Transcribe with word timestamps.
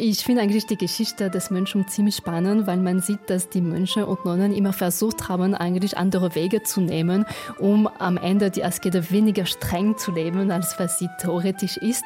Ich 0.00 0.22
finde 0.22 0.42
eigentlich 0.42 0.64
die 0.66 0.76
Geschichte 0.76 1.28
des 1.28 1.50
Mönchs 1.50 1.76
ziemlich 1.88 2.14
spannend, 2.14 2.68
weil 2.68 2.76
man 2.76 3.00
sieht, 3.00 3.28
dass 3.28 3.48
die 3.48 3.60
Mönche 3.60 4.06
und 4.06 4.24
Nonnen 4.24 4.54
immer 4.54 4.72
versucht 4.72 5.28
haben, 5.28 5.56
eigentlich 5.56 5.98
andere 5.98 6.36
Wege 6.36 6.62
zu 6.62 6.80
nehmen, 6.80 7.26
um 7.58 7.88
am 7.88 8.16
Ende 8.16 8.52
die 8.52 8.62
Askete 8.62 9.10
weniger 9.10 9.44
streng 9.44 9.98
zu 9.98 10.12
leben, 10.12 10.52
als 10.52 10.78
was 10.78 11.00
sie 11.00 11.08
theoretisch 11.20 11.78
ist. 11.78 12.04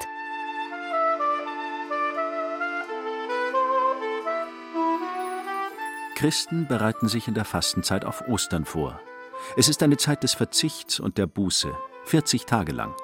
Christen 6.14 6.66
bereiten 6.66 7.08
sich 7.08 7.28
in 7.28 7.34
der 7.34 7.44
Fastenzeit 7.44 8.06
auf 8.06 8.26
Ostern 8.26 8.64
vor. 8.64 9.02
Es 9.58 9.68
ist 9.68 9.82
eine 9.82 9.98
Zeit 9.98 10.22
des 10.22 10.32
Verzichts 10.32 10.98
und 10.98 11.18
der 11.18 11.26
Buße, 11.26 11.70
40 12.04 12.46
Tage 12.46 12.72
lang. 12.72 12.94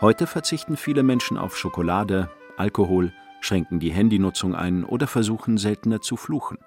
Heute 0.00 0.26
verzichten 0.26 0.78
viele 0.78 1.02
Menschen 1.02 1.36
auf 1.36 1.54
Schokolade, 1.58 2.30
Alkohol, 2.56 3.12
schränken 3.46 3.80
die 3.80 3.92
Handynutzung 3.92 4.54
ein 4.54 4.84
oder 4.84 5.06
versuchen 5.06 5.56
seltener 5.56 6.00
zu 6.00 6.16
fluchen. 6.16 6.58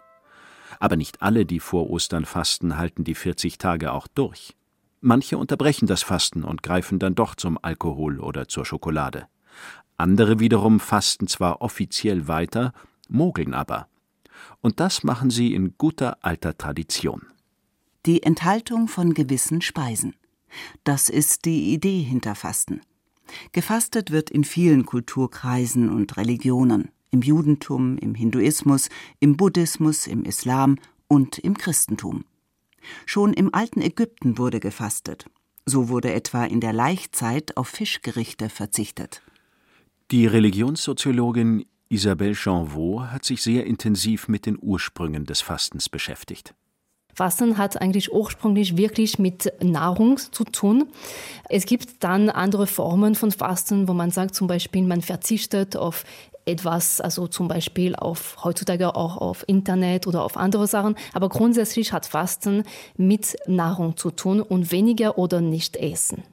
Aber 0.80 0.96
nicht 0.96 1.22
alle, 1.22 1.46
die 1.46 1.60
vor 1.60 1.90
Ostern 1.90 2.26
fasten, 2.26 2.78
halten 2.78 3.04
die 3.04 3.16
40 3.16 3.58
Tage 3.58 3.92
auch 3.92 4.08
durch. 4.08 4.56
Manche 5.02 5.38
unterbrechen 5.38 5.88
das 5.88 6.04
Fasten 6.04 6.44
und 6.44 6.64
greifen 6.64 7.00
dann 7.00 7.16
doch 7.16 7.36
zum 7.36 7.58
Alkohol 7.62 8.20
oder 8.20 8.48
zur 8.48 8.66
Schokolade. 8.66 9.28
Andere 9.98 10.40
wiederum 10.40 10.80
fasten 10.80 11.28
zwar 11.28 11.62
offiziell 11.62 12.28
weiter, 12.28 12.74
mogeln 13.10 13.54
aber. 13.54 13.88
Und 14.62 14.80
das 14.80 15.04
machen 15.04 15.30
sie 15.30 15.54
in 15.54 15.78
guter 15.78 16.18
alter 16.22 16.58
Tradition. 16.58 17.28
Die 18.06 18.24
Enthaltung 18.24 18.88
von 18.88 19.14
gewissen 19.14 19.62
Speisen. 19.62 20.16
Das 20.84 21.10
ist 21.10 21.46
die 21.46 21.74
Idee 21.74 22.02
hinter 22.02 22.36
Fasten. 22.36 22.82
Gefastet 23.52 24.12
wird 24.12 24.30
in 24.30 24.44
vielen 24.44 24.86
Kulturkreisen 24.86 25.90
und 25.90 26.18
Religionen, 26.18 26.90
im 27.12 27.22
Judentum, 27.22 27.98
im 27.98 28.16
Hinduismus, 28.16 28.90
im 29.20 29.38
Buddhismus, 29.38 30.08
im 30.08 30.24
Islam 30.24 30.78
und 31.08 31.38
im 31.40 31.58
Christentum. 31.58 32.26
Schon 33.06 33.34
im 33.34 33.54
alten 33.54 33.82
Ägypten 33.82 34.38
wurde 34.38 34.60
gefastet. 34.60 35.26
So 35.66 35.90
wurde 35.90 36.14
etwa 36.14 36.46
in 36.46 36.62
der 36.62 36.74
Laichzeit 36.74 37.58
auf 37.58 37.68
Fischgerichte 37.68 38.50
verzichtet. 38.50 39.22
Die 40.12 40.26
Religionssoziologin 40.26 41.66
Isabelle 41.90 42.36
Chanvaux 42.36 43.12
hat 43.12 43.26
sich 43.26 43.42
sehr 43.42 43.66
intensiv 43.66 44.28
mit 44.28 44.46
den 44.46 44.58
Ursprüngen 44.60 45.26
des 45.26 45.42
Fastens 45.42 45.90
beschäftigt. 45.90 46.54
Fasten 47.20 47.58
hat 47.58 47.82
eigentlich 47.82 48.14
ursprünglich 48.14 48.78
wirklich 48.78 49.20
mit 49.20 49.52
Nahrung 49.62 50.16
zu 50.16 50.46
tun. 50.46 50.88
Es 51.50 51.66
gibt 51.66 52.02
dann 52.02 52.30
andere 52.30 52.66
Formen 52.66 53.14
von 53.14 53.34
Fasten, 53.34 53.90
wo 53.90 53.94
man 53.94 54.10
sagt 54.10 54.36
zum 54.36 54.48
Beispiel, 54.48 54.84
man 54.84 55.02
verzichtet 55.02 55.76
auf 55.76 56.06
etwas, 56.46 57.02
also 57.02 57.28
zum 57.28 57.50
Beispiel 57.50 57.94
auf 57.94 58.38
heutzutage 58.46 58.96
auch 58.96 59.18
auf 59.18 59.44
Internet 59.48 60.08
oder 60.08 60.24
auf 60.24 60.38
andere 60.38 60.66
Sachen. 60.66 60.96
Aber 61.12 61.28
grundsätzlich 61.28 61.92
hat 61.92 62.06
Fasten 62.06 62.64
mit 62.96 63.36
Nahrung 63.48 63.98
zu 63.98 64.12
tun 64.12 64.42
und 64.42 64.72
weniger 64.72 65.18
oder 65.18 65.42
nicht 65.42 65.76
essen. 65.76 66.24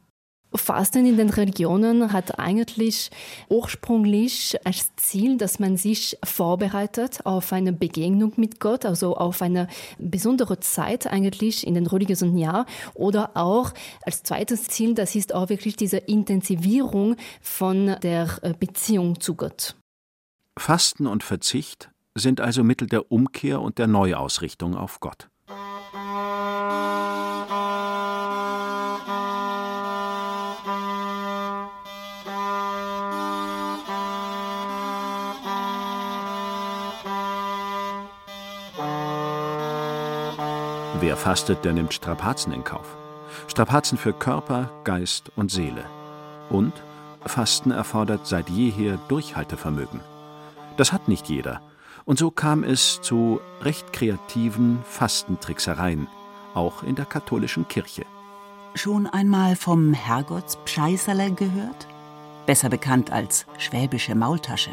Fasten 0.57 1.07
in 1.07 1.17
den 1.17 1.31
Religionen 1.31 2.13
hat 2.13 2.39
eigentlich 2.39 3.11
ursprünglich 3.49 4.57
als 4.65 4.95
Ziel, 4.97 5.37
dass 5.37 5.59
man 5.59 5.77
sich 5.77 6.19
vorbereitet 6.25 7.21
auf 7.25 7.53
eine 7.53 7.73
Begegnung 7.73 8.33
mit 8.37 8.61
Gott, 8.61 8.85
also 8.85 9.17
auf 9.17 9.43
eine 9.43 9.69
besondere 9.99 10.61
Zeit 10.61 11.07
eigentlich 11.07 11.67
in 11.67 11.75
den 11.75 11.87
religiösen 11.87 12.37
Jahr 12.37 12.67
oder 12.95 13.37
auch 13.37 13.73
als 14.03 14.23
zweites 14.23 14.65
Ziel, 14.65 14.95
das 14.95 15.15
ist 15.15 15.35
auch 15.35 15.49
wirklich 15.49 15.77
diese 15.77 15.99
Intensivierung 15.99 17.17
von 17.41 17.97
der 18.03 18.39
äh, 18.43 18.55
Beziehung 18.59 19.21
zu 19.21 19.35
Gott. 19.35 19.77
Fasten 20.59 21.07
und 21.07 21.23
Verzicht 21.23 21.91
sind 22.15 22.41
also 22.41 22.65
Mittel 22.65 22.89
der 22.89 23.13
Umkehr 23.13 23.61
und 23.61 23.79
der 23.79 23.87
Neuausrichtung 23.87 24.75
auf 24.75 25.01
Gott. 25.01 25.29
Wer 40.99 41.17
fastet, 41.17 41.65
der 41.65 41.75
nimmt 41.75 41.93
Strapazen 41.93 42.53
in 42.55 42.65
Kauf. 42.65 42.97
Strapazen 43.49 43.99
für 43.99 44.15
Körper, 44.15 44.71
Geist 44.85 45.31
und 45.37 45.51
Seele. 45.51 45.85
Und 46.49 46.73
Fasten 47.27 47.71
erfordert 47.71 48.27
seit 48.27 48.49
jeher 48.49 48.97
Durchhaltevermögen. 49.09 50.01
Das 50.79 50.93
hat 50.93 51.07
nicht 51.07 51.29
jeder. 51.29 51.61
Und 52.07 52.19
so 52.19 52.31
kam 52.31 52.65
es 52.65 53.01
zu 53.03 53.41
recht 53.61 53.93
kreativen 53.93 54.79
Fastentricksereien, 54.85 56.07
auch 56.55 56.83
in 56.83 56.95
der 56.95 57.05
katholischen 57.05 57.69
Kirche. 57.69 58.07
Schon 58.75 59.07
einmal 59.07 59.55
vom 59.55 59.93
Herrgottspscheißerle 59.93 61.33
gehört? 61.33 61.87
Besser 62.47 62.71
bekannt 62.71 63.11
als 63.11 63.45
schwäbische 63.59 64.15
Maultasche. 64.15 64.71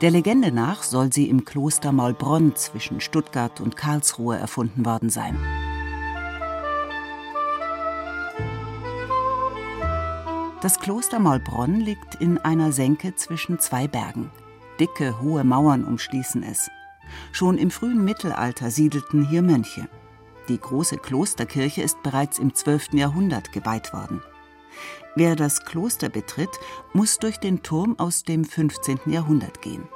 Der 0.00 0.10
Legende 0.10 0.52
nach 0.52 0.82
soll 0.82 1.12
sie 1.12 1.28
im 1.28 1.44
Kloster 1.44 1.92
Maulbronn 1.92 2.54
zwischen 2.56 3.00
Stuttgart 3.00 3.60
und 3.60 3.76
Karlsruhe 3.76 4.36
erfunden 4.36 4.84
worden 4.84 5.10
sein. 5.10 5.36
Das 10.62 10.80
Kloster 10.80 11.18
Maulbronn 11.18 11.80
liegt 11.80 12.16
in 12.16 12.38
einer 12.38 12.72
Senke 12.72 13.14
zwischen 13.14 13.58
zwei 13.58 13.86
Bergen. 13.86 14.30
Dicke, 14.80 15.20
hohe 15.20 15.44
Mauern 15.44 15.84
umschließen 15.84 16.42
es. 16.42 16.70
Schon 17.32 17.58
im 17.58 17.70
frühen 17.70 18.04
Mittelalter 18.04 18.70
siedelten 18.70 19.24
hier 19.24 19.42
Mönche. 19.42 19.88
Die 20.48 20.58
große 20.58 20.96
Klosterkirche 20.96 21.82
ist 21.82 22.02
bereits 22.02 22.38
im 22.38 22.54
12. 22.54 22.94
Jahrhundert 22.94 23.52
geweiht 23.52 23.92
worden. 23.92 24.22
Wer 25.14 25.36
das 25.36 25.64
Kloster 25.64 26.08
betritt, 26.08 26.50
muss 26.92 27.18
durch 27.18 27.38
den 27.38 27.62
Turm 27.62 27.98
aus 27.98 28.22
dem 28.22 28.44
15. 28.44 29.00
Jahrhundert 29.06 29.62
gehen. 29.62 29.88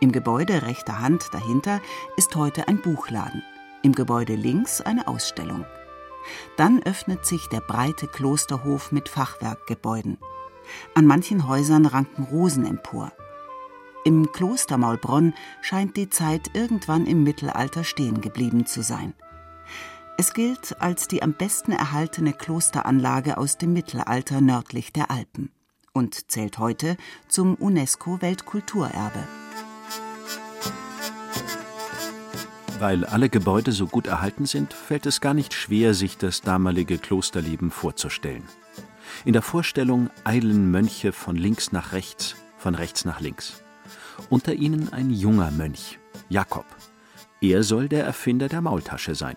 Im 0.00 0.12
Gebäude 0.12 0.62
rechter 0.62 1.00
Hand 1.00 1.28
dahinter 1.32 1.80
ist 2.16 2.34
heute 2.36 2.68
ein 2.68 2.80
Buchladen, 2.82 3.42
im 3.82 3.92
Gebäude 3.92 4.34
links 4.34 4.80
eine 4.80 5.06
Ausstellung. 5.08 5.64
Dann 6.56 6.82
öffnet 6.82 7.24
sich 7.26 7.48
der 7.48 7.60
breite 7.60 8.06
Klosterhof 8.06 8.92
mit 8.92 9.08
Fachwerkgebäuden. 9.08 10.18
An 10.94 11.06
manchen 11.06 11.46
Häusern 11.46 11.86
ranken 11.86 12.24
Rosen 12.24 12.66
empor. 12.66 13.12
Im 14.04 14.32
Kloster 14.32 14.76
Maulbronn 14.76 15.34
scheint 15.62 15.96
die 15.96 16.10
Zeit 16.10 16.50
irgendwann 16.52 17.06
im 17.06 17.22
Mittelalter 17.22 17.84
stehen 17.84 18.20
geblieben 18.20 18.66
zu 18.66 18.82
sein. 18.82 19.14
Es 20.16 20.32
gilt 20.32 20.80
als 20.80 21.08
die 21.08 21.22
am 21.24 21.32
besten 21.32 21.72
erhaltene 21.72 22.32
Klosteranlage 22.32 23.36
aus 23.36 23.58
dem 23.58 23.72
Mittelalter 23.72 24.40
nördlich 24.40 24.92
der 24.92 25.10
Alpen 25.10 25.50
und 25.92 26.30
zählt 26.30 26.58
heute 26.58 26.96
zum 27.26 27.56
UNESCO-Weltkulturerbe. 27.56 29.26
Weil 32.78 33.04
alle 33.04 33.28
Gebäude 33.28 33.72
so 33.72 33.86
gut 33.86 34.06
erhalten 34.06 34.46
sind, 34.46 34.72
fällt 34.72 35.06
es 35.06 35.20
gar 35.20 35.34
nicht 35.34 35.52
schwer, 35.52 35.94
sich 35.94 36.16
das 36.16 36.42
damalige 36.42 36.98
Klosterleben 36.98 37.72
vorzustellen. 37.72 38.44
In 39.24 39.32
der 39.32 39.42
Vorstellung 39.42 40.10
eilen 40.22 40.70
Mönche 40.70 41.12
von 41.12 41.34
links 41.34 41.72
nach 41.72 41.92
rechts, 41.92 42.36
von 42.56 42.76
rechts 42.76 43.04
nach 43.04 43.20
links. 43.20 43.64
Unter 44.30 44.54
ihnen 44.54 44.92
ein 44.92 45.10
junger 45.10 45.50
Mönch, 45.50 45.98
Jakob. 46.28 46.66
Er 47.40 47.64
soll 47.64 47.88
der 47.88 48.04
Erfinder 48.04 48.48
der 48.48 48.60
Maultasche 48.60 49.16
sein. 49.16 49.36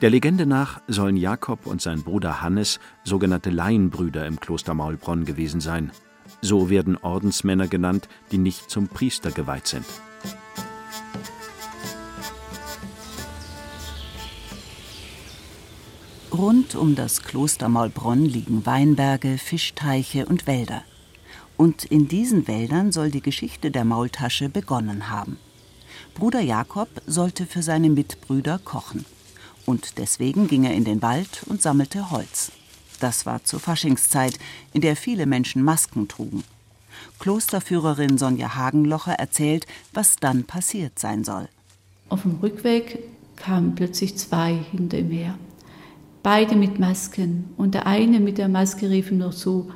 Der 0.00 0.10
Legende 0.10 0.46
nach 0.46 0.80
sollen 0.88 1.16
Jakob 1.16 1.66
und 1.66 1.80
sein 1.80 2.02
Bruder 2.02 2.42
Hannes 2.42 2.80
sogenannte 3.04 3.50
Laienbrüder 3.50 4.26
im 4.26 4.40
Kloster 4.40 4.74
Maulbronn 4.74 5.24
gewesen 5.24 5.60
sein. 5.60 5.92
So 6.40 6.70
werden 6.70 6.96
Ordensmänner 6.96 7.68
genannt, 7.68 8.08
die 8.32 8.38
nicht 8.38 8.70
zum 8.70 8.88
Priester 8.88 9.30
geweiht 9.30 9.68
sind. 9.68 9.84
Rund 16.32 16.74
um 16.74 16.96
das 16.96 17.22
Kloster 17.22 17.68
Maulbronn 17.68 18.24
liegen 18.24 18.66
Weinberge, 18.66 19.38
Fischteiche 19.38 20.26
und 20.26 20.46
Wälder. 20.46 20.82
Und 21.56 21.84
in 21.84 22.08
diesen 22.08 22.48
Wäldern 22.48 22.90
soll 22.90 23.10
die 23.10 23.20
Geschichte 23.20 23.70
der 23.70 23.84
Maultasche 23.84 24.48
begonnen 24.48 25.10
haben. 25.10 25.36
Bruder 26.14 26.40
Jakob 26.40 26.88
sollte 27.06 27.46
für 27.46 27.62
seine 27.62 27.90
Mitbrüder 27.90 28.58
kochen 28.58 29.04
und 29.66 29.98
deswegen 29.98 30.48
ging 30.48 30.64
er 30.64 30.74
in 30.74 30.84
den 30.84 31.02
Wald 31.02 31.42
und 31.46 31.62
sammelte 31.62 32.10
Holz. 32.10 32.52
Das 33.00 33.26
war 33.26 33.42
zur 33.44 33.60
Faschingszeit, 33.60 34.38
in 34.72 34.80
der 34.80 34.96
viele 34.96 35.26
Menschen 35.26 35.62
Masken 35.62 36.08
trugen. 36.08 36.44
Klosterführerin 37.18 38.18
Sonja 38.18 38.54
Hagenlocher 38.54 39.14
erzählt, 39.14 39.66
was 39.92 40.16
dann 40.16 40.44
passiert 40.44 40.98
sein 40.98 41.24
soll. 41.24 41.48
Auf 42.08 42.22
dem 42.22 42.38
Rückweg 42.42 42.98
kamen 43.36 43.74
plötzlich 43.74 44.16
zwei 44.18 44.54
hinter 44.70 44.98
ihm 44.98 45.10
her. 45.10 45.38
Beide 46.22 46.54
mit 46.54 46.78
Masken. 46.78 47.50
Und 47.56 47.74
der 47.74 47.86
eine 47.86 48.20
mit 48.20 48.38
der 48.38 48.48
Maske 48.48 48.88
rief 48.88 49.10
ihm 49.10 49.18
noch 49.18 49.34
zu, 49.34 49.72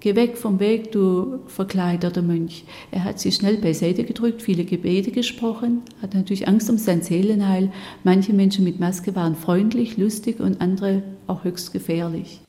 Geh 0.00 0.14
weg 0.14 0.38
vom 0.38 0.60
Weg, 0.60 0.92
du 0.92 1.40
verkleideter 1.48 2.22
Mönch. 2.22 2.64
Er 2.92 3.02
hat 3.02 3.18
sie 3.18 3.32
schnell 3.32 3.56
beiseite 3.56 4.04
gedrückt, 4.04 4.42
viele 4.42 4.64
Gebete 4.64 5.10
gesprochen, 5.10 5.82
hat 6.00 6.14
natürlich 6.14 6.46
Angst 6.46 6.70
um 6.70 6.78
sein 6.78 7.02
Seelenheil. 7.02 7.72
Manche 8.04 8.32
Menschen 8.32 8.64
mit 8.64 8.78
Maske 8.78 9.16
waren 9.16 9.34
freundlich, 9.34 9.96
lustig 9.96 10.38
und 10.38 10.60
andere 10.60 11.02
auch 11.26 11.42
höchst 11.42 11.72
gefährlich. 11.72 12.40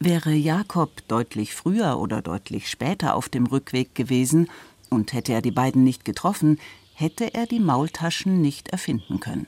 Wäre 0.00 0.32
Jakob 0.32 1.06
deutlich 1.06 1.54
früher 1.54 2.00
oder 2.00 2.20
deutlich 2.20 2.68
später 2.68 3.14
auf 3.14 3.28
dem 3.28 3.46
Rückweg 3.46 3.94
gewesen 3.94 4.48
und 4.90 5.12
hätte 5.12 5.32
er 5.32 5.42
die 5.42 5.52
beiden 5.52 5.84
nicht 5.84 6.04
getroffen, 6.04 6.58
hätte 6.94 7.32
er 7.32 7.46
die 7.46 7.60
Maultaschen 7.60 8.40
nicht 8.40 8.70
erfinden 8.70 9.20
können. 9.20 9.46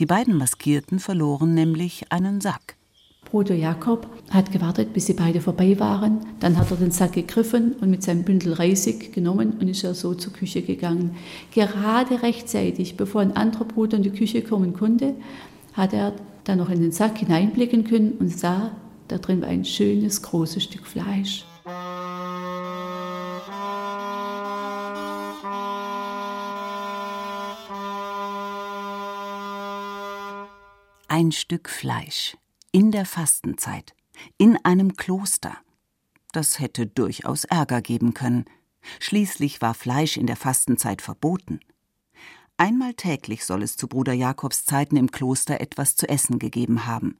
Die 0.00 0.06
beiden 0.06 0.36
Maskierten 0.36 0.98
verloren 0.98 1.54
nämlich 1.54 2.10
einen 2.10 2.40
Sack. 2.40 2.76
Bruder 3.26 3.56
Jakob 3.56 4.06
hat 4.30 4.52
gewartet, 4.52 4.92
bis 4.92 5.06
sie 5.06 5.12
beide 5.12 5.40
vorbei 5.40 5.78
waren. 5.78 6.20
Dann 6.40 6.56
hat 6.56 6.70
er 6.70 6.76
den 6.76 6.92
Sack 6.92 7.12
gegriffen 7.12 7.74
und 7.80 7.90
mit 7.90 8.02
seinem 8.02 8.22
Bündel 8.22 8.52
Reisig 8.54 9.12
genommen 9.12 9.54
und 9.60 9.68
ist 9.68 9.84
er 9.84 9.94
so 9.94 10.14
zur 10.14 10.32
Küche 10.32 10.62
gegangen. 10.62 11.16
Gerade 11.52 12.22
rechtzeitig, 12.22 12.96
bevor 12.96 13.20
ein 13.20 13.36
anderer 13.36 13.64
Bruder 13.64 13.96
in 13.96 14.04
die 14.04 14.10
Küche 14.10 14.42
kommen 14.42 14.72
konnte, 14.74 15.14
hat 15.74 15.92
er 15.92 16.12
dann 16.44 16.58
noch 16.58 16.70
in 16.70 16.80
den 16.80 16.92
Sack 16.92 17.18
hineinblicken 17.18 17.84
können 17.84 18.12
und 18.12 18.30
sah, 18.30 18.70
da 19.08 19.18
drin 19.18 19.42
war 19.42 19.48
ein 19.48 19.64
schönes, 19.64 20.22
großes 20.22 20.62
Stück 20.62 20.86
Fleisch. 20.86 21.44
Ein 31.08 31.32
Stück 31.32 31.68
Fleisch 31.68 32.36
in 32.76 32.92
der 32.92 33.06
Fastenzeit, 33.06 33.94
in 34.36 34.58
einem 34.62 34.96
Kloster. 34.96 35.56
Das 36.32 36.58
hätte 36.58 36.86
durchaus 36.86 37.44
Ärger 37.44 37.80
geben 37.80 38.12
können. 38.12 38.44
Schließlich 39.00 39.62
war 39.62 39.72
Fleisch 39.72 40.18
in 40.18 40.26
der 40.26 40.36
Fastenzeit 40.36 41.00
verboten. 41.00 41.60
Einmal 42.58 42.92
täglich 42.92 43.46
soll 43.46 43.62
es 43.62 43.78
zu 43.78 43.88
Bruder 43.88 44.12
Jakobs 44.12 44.66
Zeiten 44.66 44.98
im 44.98 45.10
Kloster 45.10 45.58
etwas 45.58 45.96
zu 45.96 46.06
essen 46.06 46.38
gegeben 46.38 46.84
haben. 46.84 47.16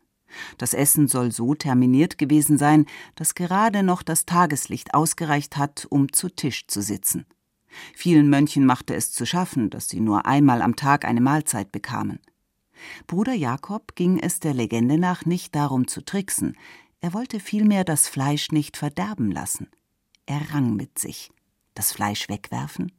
Das 0.58 0.74
Essen 0.74 1.08
soll 1.08 1.32
so 1.32 1.54
terminiert 1.54 2.18
gewesen 2.18 2.58
sein, 2.58 2.84
dass 3.14 3.34
gerade 3.34 3.82
noch 3.82 4.02
das 4.02 4.26
Tageslicht 4.26 4.92
ausgereicht 4.92 5.56
hat, 5.56 5.86
um 5.88 6.12
zu 6.12 6.28
Tisch 6.28 6.66
zu 6.66 6.82
sitzen. 6.82 7.24
Vielen 7.94 8.28
Mönchen 8.28 8.66
machte 8.66 8.94
es 8.94 9.10
zu 9.10 9.24
schaffen, 9.24 9.70
dass 9.70 9.88
sie 9.88 10.00
nur 10.00 10.26
einmal 10.26 10.60
am 10.60 10.76
Tag 10.76 11.06
eine 11.06 11.22
Mahlzeit 11.22 11.72
bekamen. 11.72 12.20
Bruder 13.06 13.34
Jakob 13.34 13.94
ging 13.94 14.19
es 14.19 14.40
der 14.40 14.55
Legende 14.55 14.99
nach 14.99 15.25
nicht 15.25 15.55
darum 15.55 15.87
zu 15.87 16.05
tricksen, 16.05 16.56
er 17.00 17.14
wollte 17.14 17.40
vielmehr 17.40 17.84
das 17.84 18.08
Fleisch 18.08 18.50
nicht 18.50 18.76
verderben 18.76 19.31
lassen. 19.31 19.69
Er 20.25 20.40
rang 20.52 20.75
mit 20.75 20.99
sich. 20.99 21.31
Das 21.75 21.93
Fleisch 21.93 22.28
wegwerfen? 22.28 22.90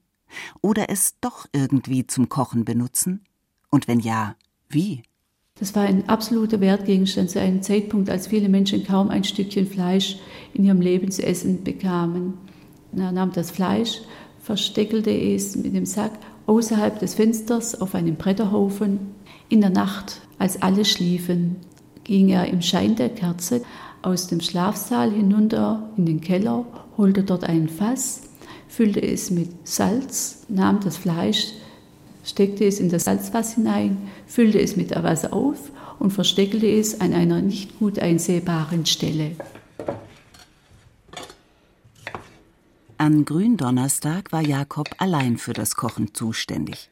Oder 0.61 0.89
es 0.89 1.15
doch 1.19 1.47
irgendwie 1.51 2.05
zum 2.05 2.29
Kochen 2.29 2.63
benutzen? 2.63 3.25
Und 3.69 3.87
wenn 3.87 3.99
ja, 3.99 4.35
wie? 4.69 5.03
Das 5.59 5.75
war 5.75 5.83
ein 5.83 6.07
absoluter 6.07 6.61
Wertgegenstand 6.61 7.31
zu 7.31 7.41
einem 7.41 7.63
Zeitpunkt, 7.63 8.09
als 8.09 8.27
viele 8.27 8.47
Menschen 8.47 8.85
kaum 8.85 9.09
ein 9.09 9.23
Stückchen 9.23 9.67
Fleisch 9.67 10.17
in 10.53 10.63
ihrem 10.63 10.81
Leben 10.81 11.11
zu 11.11 11.25
essen 11.25 11.63
bekamen. 11.63 12.35
Er 12.95 13.11
nahm 13.11 13.31
das 13.31 13.51
Fleisch, 13.51 14.01
versteckelte 14.39 15.11
es 15.11 15.55
mit 15.55 15.75
dem 15.75 15.85
Sack 15.85 16.13
außerhalb 16.45 16.99
des 16.99 17.15
Fensters 17.15 17.81
auf 17.81 17.95
einem 17.95 18.15
Bretterhaufen 18.15 18.99
in 19.49 19.61
der 19.61 19.69
Nacht, 19.69 20.21
als 20.39 20.61
alle 20.61 20.85
schliefen, 20.85 21.57
ging 22.03 22.29
er 22.29 22.47
im 22.47 22.61
Schein 22.61 22.95
der 22.95 23.09
Kerze 23.09 23.61
aus 24.01 24.27
dem 24.27 24.41
Schlafsaal 24.41 25.11
hinunter 25.11 25.89
in 25.97 26.05
den 26.05 26.21
Keller, 26.21 26.65
holte 26.97 27.23
dort 27.23 27.43
ein 27.43 27.67
Fass, 27.69 28.21
füllte 28.67 29.01
es 29.01 29.31
mit 29.31 29.67
Salz, 29.67 30.45
nahm 30.47 30.79
das 30.79 30.97
Fleisch, 30.97 31.53
steckte 32.23 32.65
es 32.65 32.79
in 32.79 32.89
das 32.89 33.05
Salzfass 33.05 33.55
hinein, 33.55 33.97
füllte 34.25 34.59
es 34.59 34.75
mit 34.75 34.91
Wasser 34.91 35.33
auf 35.33 35.71
und 35.99 36.11
versteckte 36.11 36.67
es 36.67 37.01
an 37.01 37.13
einer 37.13 37.41
nicht 37.41 37.79
gut 37.79 37.99
einsehbaren 37.99 38.85
Stelle. 38.85 39.31
An 42.99 43.25
Gründonnerstag 43.25 44.31
war 44.31 44.41
Jakob 44.41 44.89
allein 44.97 45.37
für 45.37 45.53
das 45.53 45.75
Kochen 45.75 46.13
zuständig. 46.13 46.89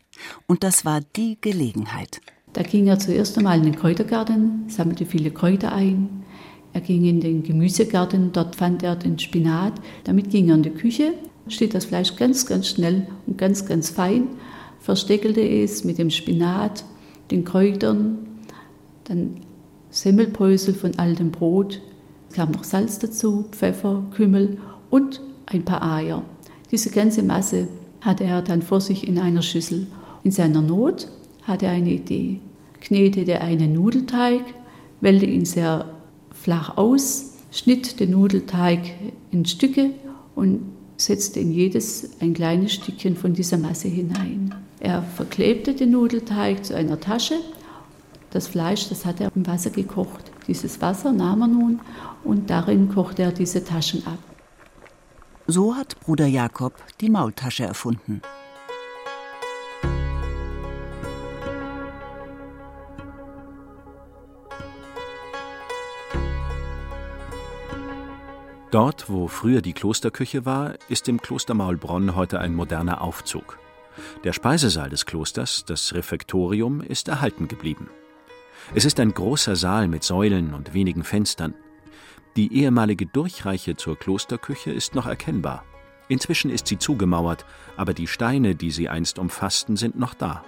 Und 0.48 0.63
das 0.63 0.86
war 0.86 1.01
die 1.16 1.38
Gelegenheit. 1.42 2.22
Da 2.56 2.63
ging 2.63 2.88
er 2.88 2.98
zuerst 2.98 3.38
einmal 3.38 3.57
in 3.57 3.66
den 3.66 3.75
Kräutergarten, 3.75 4.63
sammelte 4.69 5.06
viele 5.06 5.30
Kräuter 5.30 5.74
ein. 5.74 6.24
Er 6.72 6.80
ging 6.80 7.04
in 7.04 7.19
den 7.19 7.44
Gemüsegarten, 7.44 8.31
dort 8.31 8.56
fand 8.56 8.81
er 8.81 8.96
den 8.96 9.19
Spinat. 9.19 9.74
Damit 10.06 10.30
ging 10.30 10.48
er 10.48 10.56
in 10.56 10.63
die 10.63 10.69
Küche, 10.69 11.16
steht 11.50 11.74
das 11.74 11.84
Fleisch 11.84 12.16
ganz, 12.16 12.46
ganz 12.46 12.69
schnell 12.69 13.07
und 13.28 13.38
ganz, 13.38 13.66
ganz 13.66 13.90
fein, 13.90 14.30
versteckelte 14.80 15.42
es 15.42 15.84
mit 15.84 15.98
dem 15.98 16.10
Spinat, 16.10 16.86
den 17.30 17.44
Kräutern, 17.44 18.19
dann 19.04 19.42
Semmelbrösel 19.90 20.75
von 20.75 20.98
altem 20.98 21.31
Brot, 21.31 21.81
kam 22.31 22.51
noch 22.51 22.63
Salz 22.63 23.00
dazu, 23.00 23.48
Pfeffer, 23.51 24.01
Kümmel 24.16 24.60
und 24.90 25.19
ein 25.46 25.66
paar 25.66 25.84
Eier. 25.84 26.24
Diese 26.72 26.90
ganze 26.90 27.22
Masse 27.22 27.68
hatte 28.00 28.24
er 28.24 28.42
dann 28.42 28.62
vor 28.62 28.80
sich 28.80 29.06
in 29.06 29.19
einer 29.19 29.42
Schüssel. 29.42 29.88
In 30.24 30.31
seiner 30.31 30.62
Not 30.62 31.10
hatte 31.45 31.69
eine 31.69 31.92
Idee. 31.92 32.39
Knetete 32.81 33.42
einen 33.42 33.74
Nudelteig, 33.74 34.44
wählte 35.01 35.25
ihn 35.25 35.45
sehr 35.45 35.89
flach 36.31 36.77
aus, 36.77 37.33
schnitt 37.51 38.00
den 38.00 38.12
Nudelteig 38.12 38.81
in 39.31 39.45
Stücke 39.45 39.92
und 40.36 40.62
setzte 40.97 41.39
in 41.39 41.51
jedes 41.51 42.21
ein 42.21 42.33
kleines 42.33 42.74
Stückchen 42.74 43.15
von 43.15 43.33
dieser 43.33 43.57
Masse 43.57 43.88
hinein. 43.88 44.53
Er 44.80 45.01
verklebte 45.01 45.74
den 45.74 45.92
Nudelteig 45.92 46.65
zu 46.65 46.75
einer 46.75 47.00
Tasche. 47.00 47.36
Das 48.31 48.48
Fleisch, 48.48 48.89
das 48.89 49.06
hat 49.06 49.21
er 49.21 49.31
im 49.36 49.48
Wasser 49.48 49.69
gekocht. 49.69 50.31
Dieses 50.48 50.81
Wasser 50.81 51.12
nahm 51.12 51.41
er 51.41 51.48
nun 51.48 51.80
und 52.24 52.50
darin 52.50 52.89
kochte 52.89 53.24
er 53.24 53.31
diese 53.31 53.63
Taschen 53.63 54.05
ab. 54.05 54.20
So 55.48 55.75
hat 55.75 56.00
Bruder 56.01 56.27
Jakob 56.27 56.74
die 57.01 57.10
Maultasche 57.10 57.63
erfunden. 57.63 58.22
Dort, 68.75 69.10
wo 69.10 69.29
früher 69.29 69.62
die 69.62 69.72
Klosterküche 69.72 70.46
war, 70.46 70.74
ist 70.89 71.08
im 71.08 71.22
Kloster 71.22 71.53
Maulbronn 71.53 72.13
heute 72.13 72.41
ein 72.41 72.53
moderner 72.53 73.00
Aufzug. 73.00 73.58
Der 74.25 74.34
Speisesaal 74.34 74.89
des 74.89 75.05
Klosters, 75.05 75.63
das 75.63 75.94
Refektorium, 75.94 76.82
ist 76.82 77.08
erhalten 77.08 77.48
geblieben. 77.48 77.89
Es 78.74 78.84
ist 78.84 79.00
ein 79.00 79.13
großer 79.13 79.55
Saal 79.55 79.88
mit 79.88 80.03
Säulen 80.03 80.53
und 80.53 80.74
wenigen 80.74 81.05
Fenstern. 81.05 81.53
Die 82.36 82.53
ehemalige 82.53 83.05
Durchreiche 83.05 83.77
zur 83.77 83.98
Klosterküche 83.98 84.72
ist 84.72 84.94
noch 84.94 85.05
erkennbar. 85.05 85.63
Inzwischen 86.10 86.51
ist 86.51 86.67
sie 86.67 86.77
zugemauert, 86.77 87.46
aber 87.77 87.94
die 87.94 88.08
Steine, 88.08 88.55
die 88.55 88.72
sie 88.72 88.89
einst 88.89 89.20
umfassten, 89.20 89.77
sind 89.77 89.98
noch 89.98 90.13
da. 90.13 90.44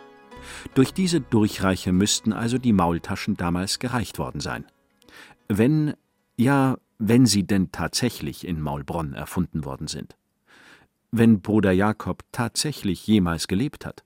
Durch 0.73 0.93
diese 0.93 1.21
Durchreiche 1.21 1.93
müssten 1.93 2.33
also 2.33 2.57
die 2.57 2.73
Maultaschen 2.73 3.37
damals 3.37 3.79
gereicht 3.79 4.19
worden 4.19 4.41
sein. 4.41 4.65
Wenn, 5.47 5.93
ja, 6.35 6.75
wenn 6.99 7.25
sie 7.25 7.45
denn 7.45 7.71
tatsächlich 7.71 8.47
in 8.47 8.61
Maulbronn 8.61 9.13
erfunden 9.13 9.65
worden 9.65 9.87
sind. 9.87 10.15
Wenn 11.11 11.41
Bruder 11.41 11.71
Jakob 11.71 12.23
tatsächlich 12.31 13.07
jemals 13.07 13.47
gelebt 13.47 13.85
hat. 13.85 14.03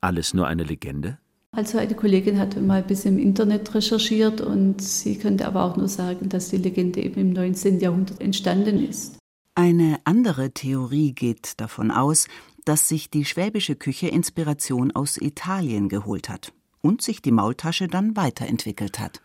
Alles 0.00 0.34
nur 0.34 0.46
eine 0.46 0.64
Legende? 0.64 1.18
Also 1.52 1.78
eine 1.78 1.94
Kollegin 1.94 2.38
hatte 2.38 2.60
mal 2.60 2.82
ein 2.82 2.86
bisschen 2.86 3.16
im 3.18 3.24
Internet 3.24 3.74
recherchiert 3.74 4.40
und 4.40 4.82
sie 4.82 5.18
könnte 5.18 5.46
aber 5.46 5.64
auch 5.64 5.76
nur 5.76 5.88
sagen, 5.88 6.28
dass 6.28 6.50
die 6.50 6.56
Legende 6.56 7.00
eben 7.00 7.20
im 7.20 7.32
19. 7.32 7.78
Jahrhundert 7.80 8.20
entstanden 8.20 8.86
ist. 8.86 9.18
Eine 9.54 10.00
andere 10.04 10.50
Theorie 10.50 11.12
geht 11.12 11.60
davon 11.60 11.92
aus, 11.92 12.26
dass 12.64 12.88
sich 12.88 13.10
die 13.10 13.24
schwäbische 13.24 13.76
Küche 13.76 14.08
Inspiration 14.08 14.90
aus 14.90 15.16
Italien 15.16 15.88
geholt 15.88 16.28
hat 16.28 16.52
und 16.80 17.02
sich 17.02 17.22
die 17.22 17.30
Maultasche 17.30 17.86
dann 17.86 18.16
weiterentwickelt 18.16 18.98
hat. 18.98 19.22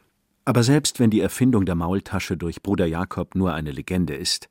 Aber 0.50 0.64
selbst 0.64 1.00
wenn 1.00 1.12
die 1.12 1.20
Erfindung 1.20 1.68
der 1.68 1.76
Maultasche 1.76 2.36
durch 2.36 2.64
Bruder 2.64 2.88
Jakob 2.88 3.36
nur 3.36 3.54
eine 3.54 3.70
Legende 3.70 4.16
ist, 4.16 4.50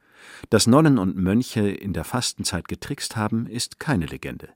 dass 0.48 0.68
Nonnen 0.68 0.96
und 0.96 1.16
Mönche 1.16 1.68
in 1.68 1.92
der 1.92 2.04
Fastenzeit 2.04 2.68
getrickst 2.68 3.16
haben, 3.16 3.48
ist 3.48 3.80
keine 3.80 4.06
Legende. 4.06 4.50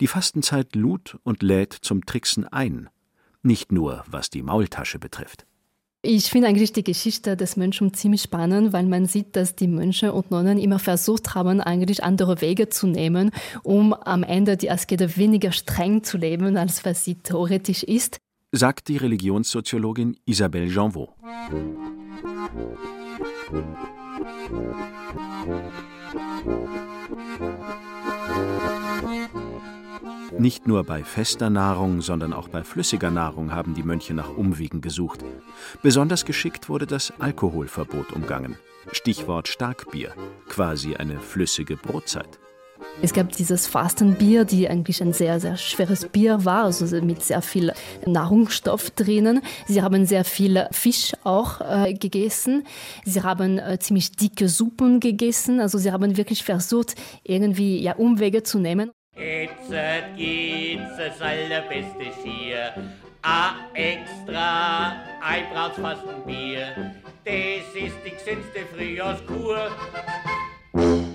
Die 0.00 0.08
Fastenzeit 0.08 0.74
lud 0.74 1.16
und 1.22 1.44
lädt 1.44 1.74
zum 1.74 2.04
Tricksen 2.04 2.48
ein, 2.48 2.88
nicht 3.40 3.70
nur 3.70 4.02
was 4.08 4.30
die 4.30 4.42
Maultasche 4.42 4.98
betrifft. 4.98 5.46
Ich 6.02 6.28
finde 6.28 6.48
eigentlich 6.48 6.72
die 6.72 6.82
Geschichte 6.82 7.36
des 7.36 7.56
Mönchs 7.56 7.80
ziemlich 7.92 8.22
spannend, 8.22 8.72
weil 8.72 8.86
man 8.86 9.06
sieht, 9.06 9.36
dass 9.36 9.54
die 9.54 9.68
Mönche 9.68 10.12
und 10.12 10.32
Nonnen 10.32 10.58
immer 10.58 10.80
versucht 10.80 11.36
haben, 11.36 11.60
eigentlich 11.60 12.02
andere 12.02 12.40
Wege 12.40 12.68
zu 12.68 12.88
nehmen, 12.88 13.30
um 13.62 13.94
am 13.94 14.24
Ende 14.24 14.56
die 14.56 14.72
Askete 14.72 15.16
weniger 15.16 15.52
streng 15.52 16.02
zu 16.02 16.18
leben, 16.18 16.56
als 16.56 16.84
was 16.84 17.04
sie 17.04 17.14
theoretisch 17.14 17.84
ist. 17.84 18.18
Sagt 18.56 18.86
die 18.86 18.98
Religionssoziologin 18.98 20.16
Isabelle 20.26 20.66
Janvaux. 20.66 21.10
Nicht 30.38 30.68
nur 30.68 30.84
bei 30.84 31.02
fester 31.02 31.50
Nahrung, 31.50 32.00
sondern 32.00 32.32
auch 32.32 32.46
bei 32.46 32.62
flüssiger 32.62 33.10
Nahrung 33.10 33.50
haben 33.52 33.74
die 33.74 33.82
Mönche 33.82 34.14
nach 34.14 34.36
Umwegen 34.36 34.80
gesucht. 34.80 35.24
Besonders 35.82 36.24
geschickt 36.24 36.68
wurde 36.68 36.86
das 36.86 37.12
Alkoholverbot 37.18 38.12
umgangen. 38.12 38.56
Stichwort 38.92 39.48
Starkbier, 39.48 40.14
quasi 40.48 40.94
eine 40.94 41.18
flüssige 41.18 41.76
Brotzeit. 41.76 42.38
Es 43.02 43.12
gab 43.12 43.32
dieses 43.32 43.66
Fastenbier, 43.66 44.44
die 44.44 44.68
eigentlich 44.68 45.02
ein 45.02 45.12
sehr, 45.12 45.38
sehr 45.40 45.56
schweres 45.56 46.08
Bier 46.08 46.44
war, 46.44 46.64
also 46.64 46.84
mit 47.02 47.22
sehr 47.22 47.42
viel 47.42 47.72
Nahrungsstoff 48.06 48.90
drinnen. 48.90 49.42
Sie 49.66 49.82
haben 49.82 50.06
sehr 50.06 50.24
viel 50.24 50.66
Fisch 50.70 51.12
auch 51.22 51.60
äh, 51.60 51.92
gegessen. 51.94 52.66
Sie 53.04 53.22
haben 53.22 53.58
äh, 53.58 53.78
ziemlich 53.78 54.12
dicke 54.12 54.48
Suppen 54.48 55.00
gegessen. 55.00 55.60
Also 55.60 55.78
sie 55.78 55.92
haben 55.92 56.16
wirklich 56.16 56.44
versucht, 56.44 56.94
irgendwie 57.24 57.82
ja, 57.82 57.94
Umwege 57.94 58.42
zu 58.42 58.58
nehmen. 58.58 58.90
Jetzt 59.16 59.70
geht's 60.16 60.96
das 60.96 61.20
allerbeste 61.20 62.22
Schier. 62.22 62.72
A 63.22 63.54
extra, 63.74 64.96
ein 65.22 65.44
braucht's 65.52 65.78
fast 65.78 66.02
ein 66.06 66.24
Bier. 66.26 66.92
Das 67.24 67.74
ist 67.74 67.96
die 68.04 68.10
gesündeste 68.10 68.66
Frühjahrskur. 68.74 69.70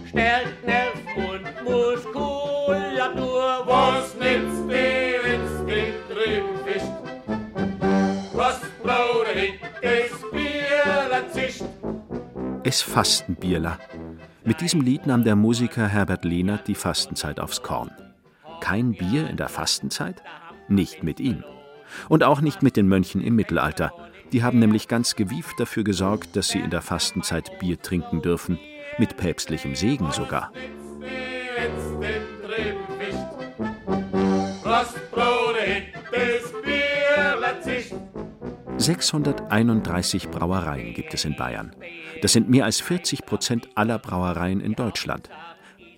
Stärkt 0.09 0.65
Nerven 0.65 1.05
und 1.17 1.43
Muskulatur. 1.63 3.63
Was 3.67 4.15
nützt 4.15 4.67
dir, 4.67 5.19
wenn's 5.23 5.63
den 5.67 5.93
drüben 6.09 6.57
fischt? 6.65 6.97
Was 8.33 8.59
braucht 8.81 9.27
das 9.83 10.09
Bierler 10.31 11.29
zischt? 11.31 11.61
Es 12.63 12.81
Fastenbierler. 12.81 13.77
Mit 14.43 14.61
diesem 14.61 14.81
Lied 14.81 15.05
nahm 15.05 15.23
der 15.23 15.35
Musiker 15.35 15.87
Herbert 15.87 16.25
Lehnert 16.25 16.67
die 16.67 16.73
Fastenzeit 16.73 17.39
aufs 17.39 17.61
Korn. 17.61 17.91
Kein 18.61 18.93
Bier 18.93 19.29
in 19.29 19.37
der 19.37 19.49
Fastenzeit? 19.49 20.23
Nicht 20.67 21.03
mit 21.03 21.19
ihm. 21.19 21.43
Und 22.07 22.23
auch 22.23 22.41
nicht 22.41 22.63
mit 22.63 22.77
den 22.77 22.87
Mönchen 22.87 23.21
im 23.21 23.35
Mittelalter. 23.35 23.93
Die 24.31 24.41
haben 24.41 24.57
nämlich 24.57 24.87
ganz 24.87 25.15
gewieft 25.15 25.59
dafür 25.59 25.83
gesorgt, 25.83 26.35
dass 26.35 26.49
sie 26.49 26.59
in 26.59 26.71
der 26.71 26.81
Fastenzeit 26.81 27.59
Bier 27.59 27.79
trinken 27.79 28.23
dürfen, 28.23 28.57
mit 28.99 29.17
päpstlichem 29.17 29.75
Segen 29.75 30.11
sogar. 30.11 30.51
631 38.77 40.29
Brauereien 40.29 40.93
gibt 40.93 41.13
es 41.13 41.25
in 41.25 41.35
Bayern. 41.35 41.75
Das 42.21 42.33
sind 42.33 42.49
mehr 42.49 42.65
als 42.65 42.79
40 42.79 43.25
Prozent 43.25 43.69
aller 43.75 43.99
Brauereien 43.99 44.61
in 44.61 44.73
Deutschland. 44.73 45.29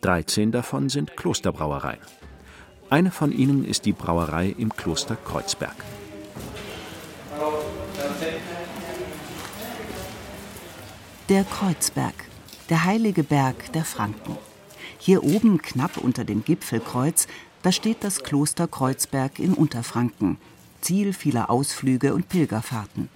13 0.01 0.51
davon 0.51 0.89
sind 0.89 1.15
Klosterbrauereien. 1.15 1.99
Eine 2.89 3.11
von 3.11 3.31
ihnen 3.31 3.63
ist 3.63 3.85
die 3.85 3.93
Brauerei 3.93 4.53
im 4.57 4.75
Kloster 4.75 5.15
Kreuzberg. 5.15 5.75
Der 11.29 11.43
Kreuzberg, 11.45 12.15
der 12.71 12.85
heilige 12.85 13.23
Berg 13.23 13.73
der 13.73 13.83
Franken. 13.83 14.37
Hier 14.97 15.25
oben, 15.25 15.61
knapp 15.61 15.97
unter 15.97 16.23
dem 16.23 16.45
Gipfelkreuz, 16.45 17.27
da 17.63 17.71
steht 17.73 17.97
das 18.01 18.23
Kloster 18.23 18.65
Kreuzberg 18.65 19.39
in 19.39 19.53
Unterfranken, 19.53 20.37
Ziel 20.79 21.11
vieler 21.11 21.49
Ausflüge 21.49 22.13
und 22.13 22.29
Pilgerfahrten. 22.29 23.09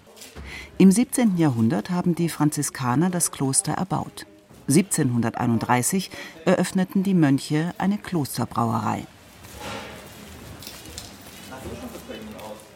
Im 0.78 0.92
17. 0.92 1.38
Jahrhundert 1.38 1.90
haben 1.90 2.16
die 2.16 2.28
Franziskaner 2.28 3.10
das 3.10 3.32
Kloster 3.32 3.72
erbaut. 3.72 4.26
1731 4.68 6.12
eröffneten 6.44 7.04
die 7.04 7.14
Mönche 7.14 7.74
eine 7.78 7.98
Klosterbrauerei. 7.98 9.08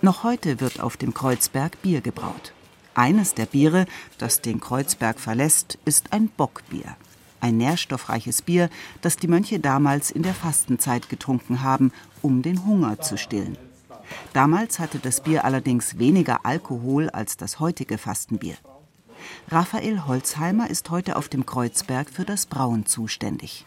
Noch 0.01 0.23
heute 0.23 0.61
wird 0.61 0.79
auf 0.79 0.95
dem 0.95 1.13
Kreuzberg 1.13 1.81
Bier 1.81 1.99
gebraut. 1.99 2.53
Eines 2.93 3.33
der 3.33 3.45
Biere, 3.45 3.85
das 4.17 4.41
den 4.41 4.59
Kreuzberg 4.59 5.19
verlässt, 5.19 5.77
ist 5.85 6.11
ein 6.11 6.27
Bockbier. 6.29 6.95
Ein 7.41 7.57
nährstoffreiches 7.57 8.41
Bier, 8.41 8.69
das 9.01 9.15
die 9.15 9.27
Mönche 9.27 9.59
damals 9.59 10.11
in 10.11 10.23
der 10.23 10.33
Fastenzeit 10.33 11.09
getrunken 11.09 11.61
haben, 11.61 11.91
um 12.21 12.41
den 12.41 12.65
Hunger 12.65 12.99
zu 12.99 13.17
stillen. 13.17 13.57
Damals 14.33 14.79
hatte 14.79 14.99
das 14.99 15.21
Bier 15.21 15.45
allerdings 15.45 15.99
weniger 15.99 16.45
Alkohol 16.45 17.09
als 17.09 17.37
das 17.37 17.59
heutige 17.59 17.97
Fastenbier. 17.97 18.55
Raphael 19.49 20.05
Holzheimer 20.05 20.69
ist 20.69 20.89
heute 20.89 21.15
auf 21.15 21.29
dem 21.29 21.45
Kreuzberg 21.45 22.09
für 22.09 22.25
das 22.25 22.45
Brauen 22.45 22.85
zuständig. 22.85 23.65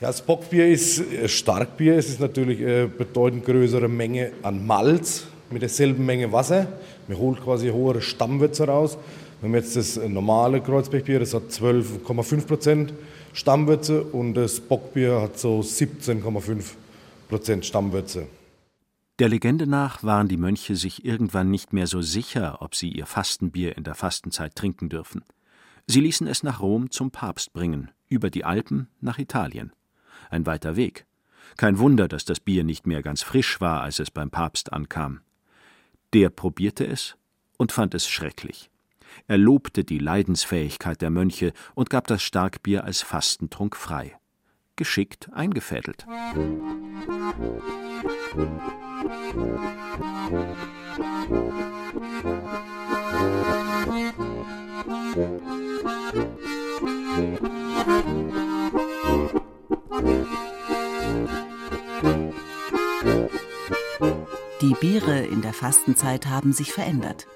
Ja, 0.00 0.06
das 0.08 0.24
Bockbier 0.24 0.68
ist 0.68 1.02
Starkbier. 1.26 1.96
Es 1.96 2.08
ist 2.08 2.20
natürlich 2.20 2.60
eine 2.60 2.88
bedeutend 2.88 3.44
größere 3.44 3.88
Menge 3.88 4.32
an 4.42 4.66
Malz 4.66 5.26
mit 5.50 5.62
derselben 5.62 6.06
Menge 6.06 6.32
Wasser. 6.32 6.66
Man 7.08 7.18
holt 7.18 7.40
quasi 7.42 7.68
höhere 7.68 8.02
Stammwürze 8.02 8.66
raus. 8.66 8.98
Wenn 9.40 9.52
man 9.52 9.60
jetzt 9.60 9.76
das 9.76 9.96
normale 9.96 10.60
Kreuzbergbier, 10.60 11.20
das 11.20 11.34
hat 11.34 11.50
12,5 11.50 12.46
Prozent 12.46 12.92
Stammwürze 13.32 14.02
und 14.02 14.34
das 14.34 14.60
Bockbier 14.60 15.20
hat 15.20 15.38
so 15.38 15.60
17,5 15.60 16.62
Prozent 17.28 17.64
Stammwürze. 17.64 18.26
Der 19.18 19.28
Legende 19.28 19.66
nach 19.66 20.02
waren 20.02 20.28
die 20.28 20.36
Mönche 20.36 20.76
sich 20.76 21.04
irgendwann 21.04 21.50
nicht 21.50 21.72
mehr 21.72 21.86
so 21.86 22.00
sicher, 22.00 22.58
ob 22.60 22.74
sie 22.74 22.90
ihr 22.90 23.06
Fastenbier 23.06 23.76
in 23.76 23.84
der 23.84 23.94
Fastenzeit 23.94 24.54
trinken 24.54 24.88
dürfen. 24.88 25.22
Sie 25.86 26.00
ließen 26.00 26.26
es 26.26 26.42
nach 26.42 26.60
Rom 26.60 26.90
zum 26.90 27.10
Papst 27.10 27.52
bringen, 27.52 27.90
über 28.08 28.30
die 28.30 28.44
Alpen 28.44 28.88
nach 29.00 29.18
Italien. 29.18 29.72
Ein 30.30 30.46
weiter 30.46 30.76
Weg. 30.76 31.06
Kein 31.56 31.78
Wunder, 31.78 32.08
dass 32.08 32.24
das 32.24 32.40
Bier 32.40 32.64
nicht 32.64 32.86
mehr 32.86 33.02
ganz 33.02 33.22
frisch 33.22 33.60
war, 33.60 33.82
als 33.82 33.98
es 33.98 34.10
beim 34.10 34.30
Papst 34.30 34.72
ankam. 34.72 35.20
Der 36.12 36.28
probierte 36.30 36.86
es 36.86 37.16
und 37.56 37.72
fand 37.72 37.94
es 37.94 38.08
schrecklich. 38.08 38.70
Er 39.26 39.38
lobte 39.38 39.84
die 39.84 39.98
Leidensfähigkeit 39.98 41.00
der 41.00 41.10
Mönche 41.10 41.52
und 41.74 41.90
gab 41.90 42.06
das 42.06 42.22
Starkbier 42.22 42.84
als 42.84 43.02
Fastentrunk 43.02 43.76
frei. 43.76 44.16
Geschickt 44.76 45.28
eingefädelt. 45.32 46.06
Die 64.60 64.74
Biere 64.74 65.20
in 65.20 65.40
der 65.40 65.54
Fastenzeit 65.54 66.26
haben 66.26 66.52
sich 66.52 66.70
verändert, 66.72 67.26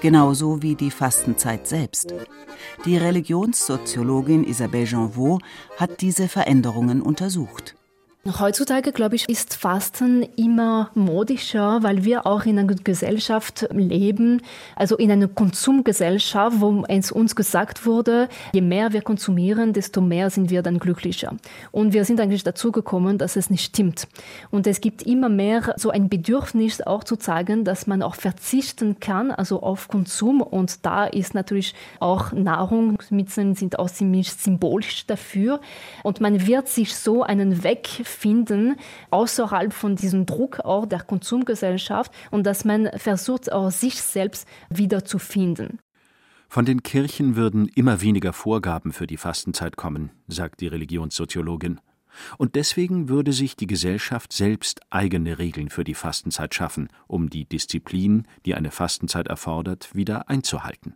genauso 0.00 0.62
wie 0.62 0.74
die 0.74 0.90
Fastenzeit 0.90 1.68
selbst. 1.68 2.12
Die 2.84 2.96
Religionssoziologin 2.96 4.42
Isabelle 4.42 4.86
Janvaux 4.86 5.40
hat 5.76 6.00
diese 6.00 6.26
Veränderungen 6.26 7.00
untersucht. 7.00 7.76
Heutzutage, 8.24 8.92
glaube 8.92 9.16
ich, 9.16 9.28
ist 9.28 9.56
Fasten 9.56 10.22
immer 10.36 10.92
modischer, 10.94 11.82
weil 11.82 12.04
wir 12.04 12.24
auch 12.24 12.44
in 12.44 12.56
einer 12.56 12.72
Gesellschaft 12.72 13.66
leben, 13.72 14.42
also 14.76 14.96
in 14.96 15.10
einer 15.10 15.26
Konsumgesellschaft, 15.26 16.60
wo 16.60 16.84
es 16.86 17.10
uns 17.10 17.34
gesagt 17.34 17.84
wurde, 17.84 18.28
je 18.52 18.60
mehr 18.60 18.92
wir 18.92 19.02
konsumieren, 19.02 19.72
desto 19.72 20.00
mehr 20.00 20.30
sind 20.30 20.50
wir 20.50 20.62
dann 20.62 20.78
glücklicher. 20.78 21.34
Und 21.72 21.94
wir 21.94 22.04
sind 22.04 22.20
eigentlich 22.20 22.44
dazu 22.44 22.70
gekommen, 22.70 23.18
dass 23.18 23.34
es 23.34 23.50
nicht 23.50 23.64
stimmt. 23.64 24.06
Und 24.52 24.68
es 24.68 24.80
gibt 24.80 25.02
immer 25.02 25.28
mehr 25.28 25.74
so 25.76 25.90
ein 25.90 26.08
Bedürfnis 26.08 26.80
auch 26.80 27.02
zu 27.02 27.16
zeigen, 27.16 27.64
dass 27.64 27.88
man 27.88 28.02
auch 28.02 28.14
verzichten 28.14 29.00
kann, 29.00 29.32
also 29.32 29.64
auf 29.64 29.88
Konsum. 29.88 30.42
Und 30.42 30.86
da 30.86 31.06
ist 31.06 31.34
natürlich 31.34 31.74
auch 31.98 32.30
Nahrungsmittel 32.30 33.56
sind 33.56 33.80
auch 33.80 33.90
ziemlich 33.90 34.32
symbolisch 34.32 35.06
dafür. 35.08 35.60
Und 36.04 36.20
man 36.20 36.46
wird 36.46 36.68
sich 36.68 36.94
so 36.94 37.24
einen 37.24 37.64
Weg 37.64 37.88
finden, 38.12 38.76
außerhalb 39.10 39.72
von 39.72 39.96
diesem 39.96 40.26
Druck 40.26 40.60
auch 40.60 40.86
der 40.86 41.02
Konsumgesellschaft 41.02 42.12
und 42.30 42.44
dass 42.44 42.64
man 42.64 42.90
versucht, 42.96 43.50
auch 43.50 43.70
sich 43.70 44.00
selbst 44.00 44.46
wiederzufinden. 44.70 45.80
Von 46.48 46.66
den 46.66 46.82
Kirchen 46.82 47.34
würden 47.34 47.66
immer 47.68 48.02
weniger 48.02 48.34
Vorgaben 48.34 48.92
für 48.92 49.06
die 49.06 49.16
Fastenzeit 49.16 49.76
kommen, 49.76 50.10
sagt 50.28 50.60
die 50.60 50.66
Religionssoziologin. 50.66 51.80
Und 52.36 52.56
deswegen 52.56 53.08
würde 53.08 53.32
sich 53.32 53.56
die 53.56 53.66
Gesellschaft 53.66 54.34
selbst 54.34 54.80
eigene 54.90 55.38
Regeln 55.38 55.70
für 55.70 55.82
die 55.82 55.94
Fastenzeit 55.94 56.54
schaffen, 56.54 56.88
um 57.06 57.30
die 57.30 57.46
Disziplin, 57.46 58.28
die 58.44 58.54
eine 58.54 58.70
Fastenzeit 58.70 59.28
erfordert, 59.28 59.94
wieder 59.94 60.28
einzuhalten. 60.28 60.94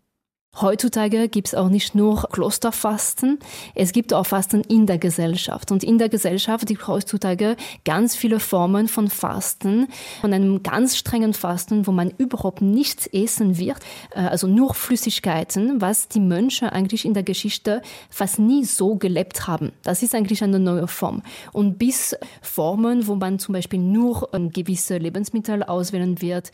Heutzutage 0.61 1.29
gibt 1.29 1.49
es 1.49 1.55
auch 1.55 1.69
nicht 1.69 1.95
nur 1.95 2.23
Klosterfasten, 2.33 3.39
es 3.75 3.93
gibt 3.93 4.15
auch 4.15 4.25
Fasten 4.25 4.63
in 4.63 4.87
der 4.87 4.97
Gesellschaft. 4.97 5.71
Und 5.71 5.85
in 5.85 5.99
der 5.99 6.09
Gesellschaft 6.09 6.67
gibt 6.67 6.81
es 6.81 6.89
heutzutage 6.89 7.57
ganz 7.85 8.17
viele 8.17 8.41
Formen 8.41 8.89
von 8.89 9.11
Fasten, 9.11 9.89
von 10.23 10.33
einem 10.33 10.63
ganz 10.63 10.97
strengen 10.97 11.35
Fasten, 11.35 11.87
wo 11.87 11.93
man 11.93 12.11
überhaupt 12.17 12.63
nichts 12.63 13.07
essen 13.09 13.59
wird, 13.59 13.81
äh, 14.13 14.21
also 14.21 14.47
nur 14.47 14.73
Flüssigkeiten, 14.73 15.83
was 15.83 16.09
die 16.09 16.21
Mönche 16.21 16.73
eigentlich 16.73 17.05
in 17.05 17.13
der 17.13 17.23
Geschichte 17.23 17.83
fast 18.09 18.39
nie 18.39 18.65
so 18.65 18.97
gelebt 18.97 19.47
haben. 19.47 19.73
Das 19.83 20.03
ist 20.03 20.15
eigentlich 20.15 20.43
eine 20.43 20.59
neue 20.59 20.89
Form. 20.89 21.23
Und 21.53 21.79
bis 21.79 22.17
Formen, 22.41 23.07
wo 23.07 23.15
man 23.15 23.39
zum 23.39 23.53
Beispiel 23.53 23.81
nur 23.81 24.31
ähm, 24.33 24.51
gewisse 24.51 24.97
Lebensmittel 24.97 25.63
auswählen 25.63 26.23
wird. 26.23 26.53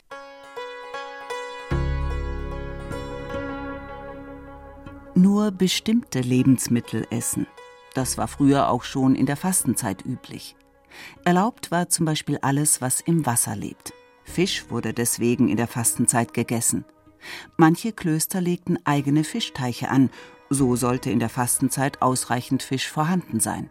Nur 5.14 5.50
bestimmte 5.50 6.21
Lebensmittel 6.21 7.07
essen. 7.11 7.47
Das 7.92 8.16
war 8.16 8.28
früher 8.28 8.71
auch 8.71 8.83
schon 8.83 9.14
in 9.14 9.26
der 9.26 9.37
Fastenzeit 9.37 10.07
üblich. 10.07 10.57
Erlaubt 11.25 11.71
war 11.71 11.90
zum 11.90 12.07
Beispiel 12.07 12.38
alles, 12.40 12.81
was 12.81 13.02
im 13.02 13.26
Wasser 13.26 13.54
lebt. 13.54 13.92
Fisch 14.25 14.71
wurde 14.71 14.95
deswegen 14.95 15.49
in 15.49 15.59
der 15.59 15.69
Fastenzeit 15.69 16.33
gegessen. 16.33 16.87
Manche 17.59 17.92
Klöster 17.92 18.40
legten 18.40 18.78
eigene 18.87 19.23
Fischteiche 19.23 19.90
an, 19.90 20.09
so 20.49 20.76
sollte 20.76 21.11
in 21.11 21.19
der 21.19 21.28
Fastenzeit 21.28 22.00
ausreichend 22.00 22.62
Fisch 22.62 22.88
vorhanden 22.88 23.38
sein. 23.38 23.69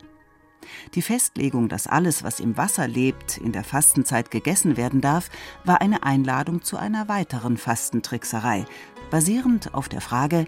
Die 0.94 1.02
Festlegung, 1.02 1.70
dass 1.70 1.88
alles, 1.88 2.24
was 2.24 2.40
im 2.40 2.56
Wasser 2.56 2.88
lebt, 2.88 3.38
in 3.38 3.52
der 3.52 3.64
Fastenzeit 3.64 4.30
gegessen 4.30 4.78
werden 4.78 5.02
darf, 5.02 5.30
war 5.64 5.82
eine 5.82 6.04
Einladung 6.04 6.62
zu 6.62 6.78
einer 6.78 7.08
weiteren 7.08 7.58
Fastentrickserei, 7.58 8.66
basierend 9.10 9.74
auf 9.74 9.90
der 9.90 10.02
Frage, 10.02 10.46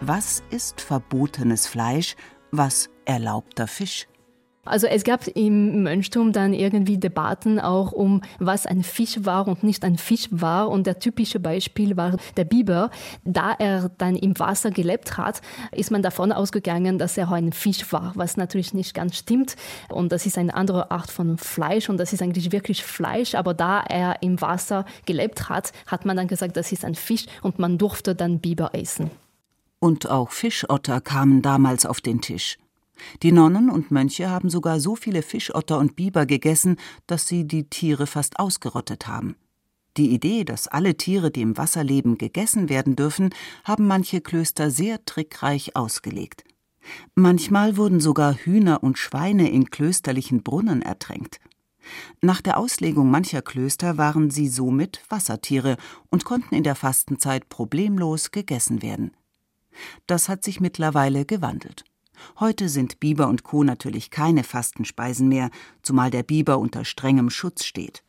was 0.00 0.42
ist 0.50 0.80
verbotenes 0.80 1.66
Fleisch, 1.66 2.16
was 2.50 2.90
erlaubter 3.04 3.66
Fisch? 3.66 4.06
Also 4.66 4.86
es 4.86 5.04
gab 5.04 5.26
im 5.28 5.82
Mönchtum 5.82 6.32
dann 6.32 6.54
irgendwie 6.54 6.96
Debatten 6.96 7.60
auch 7.60 7.92
um, 7.92 8.22
was 8.38 8.66
ein 8.66 8.82
Fisch 8.82 9.18
war 9.20 9.46
und 9.46 9.62
nicht 9.62 9.84
ein 9.84 9.98
Fisch 9.98 10.28
war. 10.30 10.70
Und 10.70 10.86
der 10.86 10.98
typische 10.98 11.38
Beispiel 11.38 11.96
war 11.96 12.16
der 12.36 12.44
Biber. 12.44 12.90
Da 13.24 13.52
er 13.58 13.90
dann 13.98 14.16
im 14.16 14.38
Wasser 14.38 14.70
gelebt 14.70 15.18
hat, 15.18 15.42
ist 15.72 15.90
man 15.90 16.02
davon 16.02 16.32
ausgegangen, 16.32 16.98
dass 16.98 17.18
er 17.18 17.30
ein 17.30 17.52
Fisch 17.52 17.92
war, 17.92 18.12
was 18.14 18.36
natürlich 18.36 18.72
nicht 18.72 18.94
ganz 18.94 19.16
stimmt. 19.18 19.56
Und 19.90 20.12
das 20.12 20.24
ist 20.24 20.38
eine 20.38 20.54
andere 20.54 20.90
Art 20.90 21.10
von 21.10 21.36
Fleisch 21.36 21.90
und 21.90 21.98
das 21.98 22.12
ist 22.12 22.22
eigentlich 22.22 22.50
wirklich 22.50 22.82
Fleisch. 22.82 23.34
Aber 23.34 23.52
da 23.52 23.80
er 23.80 24.22
im 24.22 24.40
Wasser 24.40 24.86
gelebt 25.04 25.48
hat, 25.50 25.72
hat 25.86 26.06
man 26.06 26.16
dann 26.16 26.28
gesagt, 26.28 26.56
das 26.56 26.72
ist 26.72 26.84
ein 26.84 26.94
Fisch 26.94 27.26
und 27.42 27.58
man 27.58 27.76
durfte 27.76 28.14
dann 28.14 28.40
Biber 28.40 28.70
essen. 28.72 29.10
Und 29.84 30.08
auch 30.08 30.30
Fischotter 30.30 31.02
kamen 31.02 31.42
damals 31.42 31.84
auf 31.84 32.00
den 32.00 32.22
Tisch. 32.22 32.56
Die 33.22 33.32
Nonnen 33.32 33.68
und 33.68 33.90
Mönche 33.90 34.30
haben 34.30 34.48
sogar 34.48 34.80
so 34.80 34.96
viele 34.96 35.20
Fischotter 35.20 35.78
und 35.78 35.94
Biber 35.94 36.24
gegessen, 36.24 36.76
dass 37.06 37.28
sie 37.28 37.46
die 37.46 37.68
Tiere 37.68 38.06
fast 38.06 38.38
ausgerottet 38.38 39.06
haben. 39.06 39.36
Die 39.98 40.14
Idee, 40.14 40.44
dass 40.44 40.68
alle 40.68 40.96
Tiere, 40.96 41.30
die 41.30 41.42
im 41.42 41.58
Wasser 41.58 41.84
leben, 41.84 42.16
gegessen 42.16 42.70
werden 42.70 42.96
dürfen, 42.96 43.28
haben 43.62 43.86
manche 43.86 44.22
Klöster 44.22 44.70
sehr 44.70 45.04
trickreich 45.04 45.76
ausgelegt. 45.76 46.44
Manchmal 47.14 47.76
wurden 47.76 48.00
sogar 48.00 48.32
Hühner 48.32 48.82
und 48.82 48.96
Schweine 48.96 49.50
in 49.50 49.68
klösterlichen 49.68 50.42
Brunnen 50.42 50.80
ertränkt. 50.80 51.40
Nach 52.22 52.40
der 52.40 52.56
Auslegung 52.56 53.10
mancher 53.10 53.42
Klöster 53.42 53.98
waren 53.98 54.30
sie 54.30 54.48
somit 54.48 55.02
Wassertiere 55.10 55.76
und 56.08 56.24
konnten 56.24 56.54
in 56.54 56.62
der 56.62 56.74
Fastenzeit 56.74 57.50
problemlos 57.50 58.30
gegessen 58.30 58.80
werden. 58.80 59.10
Das 60.06 60.28
hat 60.28 60.44
sich 60.44 60.60
mittlerweile 60.60 61.24
gewandelt. 61.24 61.84
Heute 62.38 62.68
sind 62.68 63.00
Biber 63.00 63.28
und 63.28 63.42
Co. 63.42 63.64
natürlich 63.64 64.10
keine 64.10 64.44
Fastenspeisen 64.44 65.28
mehr, 65.28 65.50
zumal 65.82 66.10
der 66.10 66.22
Biber 66.22 66.58
unter 66.58 66.84
strengem 66.84 67.30
Schutz 67.30 67.64
steht. 67.64 68.02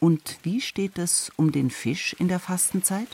Und 0.00 0.38
wie 0.42 0.60
steht 0.60 0.98
es 0.98 1.30
um 1.36 1.52
den 1.52 1.70
Fisch 1.70 2.14
in 2.18 2.28
der 2.28 2.38
Fastenzeit? 2.40 3.08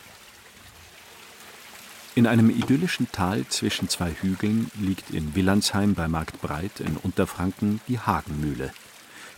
In 2.15 2.27
einem 2.27 2.51
idyllischen 2.51 3.11
Tal 3.11 3.47
zwischen 3.49 3.89
zwei 3.89 4.13
Hügeln 4.13 4.71
liegt 4.79 5.11
in 5.11 5.35
Willandsheim 5.35 5.95
bei 5.95 6.09
Marktbreit 6.09 6.81
in 6.81 6.99
Unterfranken 6.99 7.81
die 7.89 7.99
Hagenmühle. 7.99 8.73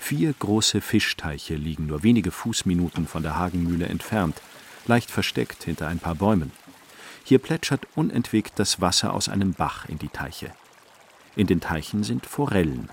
Vier 0.00 0.34
große 0.36 0.80
Fischteiche 0.80 1.54
liegen 1.54 1.86
nur 1.86 2.02
wenige 2.02 2.32
Fußminuten 2.32 3.06
von 3.06 3.22
der 3.22 3.36
Hagenmühle 3.36 3.86
entfernt, 3.86 4.42
leicht 4.86 5.10
versteckt 5.10 5.62
hinter 5.64 5.86
ein 5.86 6.00
paar 6.00 6.16
Bäumen. 6.16 6.50
Hier 7.26 7.38
plätschert 7.38 7.86
unentwegt 7.94 8.58
das 8.58 8.82
Wasser 8.82 9.14
aus 9.14 9.30
einem 9.30 9.54
Bach 9.54 9.88
in 9.88 9.98
die 9.98 10.10
Teiche. 10.10 10.50
In 11.36 11.46
den 11.46 11.62
Teichen 11.62 12.04
sind 12.04 12.26
Forellen. 12.26 12.90